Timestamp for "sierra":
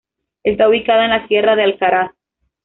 1.27-1.55